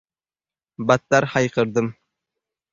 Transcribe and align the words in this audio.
Battar 0.91 1.29
hayqirdim. 1.35 1.93